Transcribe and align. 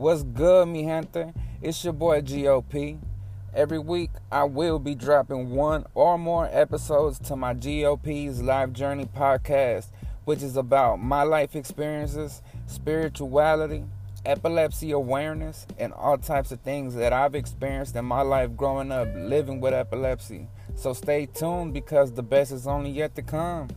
What's 0.00 0.22
good, 0.22 0.66
me 0.66 0.84
gente? 0.84 1.34
It's 1.60 1.84
your 1.84 1.92
boy 1.92 2.22
GOP. 2.22 2.98
Every 3.52 3.78
week, 3.78 4.08
I 4.32 4.44
will 4.44 4.78
be 4.78 4.94
dropping 4.94 5.50
one 5.50 5.84
or 5.92 6.16
more 6.16 6.48
episodes 6.50 7.18
to 7.28 7.36
my 7.36 7.52
GOP's 7.52 8.40
Life 8.40 8.72
Journey 8.72 9.04
podcast, 9.04 9.88
which 10.24 10.42
is 10.42 10.56
about 10.56 11.02
my 11.02 11.22
life 11.22 11.54
experiences, 11.54 12.40
spirituality, 12.66 13.84
epilepsy 14.24 14.92
awareness, 14.92 15.66
and 15.78 15.92
all 15.92 16.16
types 16.16 16.50
of 16.50 16.60
things 16.60 16.94
that 16.94 17.12
I've 17.12 17.34
experienced 17.34 17.94
in 17.94 18.06
my 18.06 18.22
life 18.22 18.56
growing 18.56 18.90
up 18.90 19.08
living 19.14 19.60
with 19.60 19.74
epilepsy. 19.74 20.48
So 20.76 20.94
stay 20.94 21.26
tuned 21.26 21.74
because 21.74 22.10
the 22.10 22.22
best 22.22 22.52
is 22.52 22.66
only 22.66 22.88
yet 22.88 23.14
to 23.16 23.22
come. 23.22 23.68